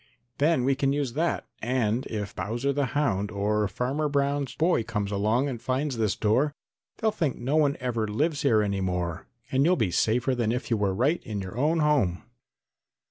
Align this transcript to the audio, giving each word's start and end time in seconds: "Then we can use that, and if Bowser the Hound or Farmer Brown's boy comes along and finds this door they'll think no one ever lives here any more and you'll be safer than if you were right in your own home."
"Then 0.39 0.63
we 0.63 0.73
can 0.73 0.91
use 0.93 1.13
that, 1.13 1.45
and 1.61 2.07
if 2.07 2.35
Bowser 2.35 2.73
the 2.73 2.87
Hound 2.97 3.29
or 3.29 3.67
Farmer 3.67 4.09
Brown's 4.09 4.55
boy 4.55 4.81
comes 4.81 5.11
along 5.11 5.47
and 5.47 5.61
finds 5.61 5.97
this 5.97 6.15
door 6.15 6.55
they'll 6.97 7.11
think 7.11 7.35
no 7.37 7.55
one 7.55 7.77
ever 7.79 8.07
lives 8.07 8.41
here 8.41 8.63
any 8.63 8.81
more 8.81 9.27
and 9.51 9.63
you'll 9.63 9.75
be 9.75 9.91
safer 9.91 10.33
than 10.33 10.51
if 10.51 10.71
you 10.71 10.77
were 10.77 10.95
right 10.95 11.21
in 11.23 11.39
your 11.39 11.55
own 11.55 11.81
home." 11.81 12.23